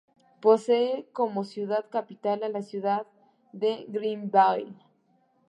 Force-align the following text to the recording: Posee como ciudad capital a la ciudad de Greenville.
Posee 0.41 1.07
como 1.13 1.43
ciudad 1.43 1.85
capital 1.91 2.41
a 2.41 2.49
la 2.49 2.63
ciudad 2.63 3.05
de 3.53 3.85
Greenville. 3.87 4.73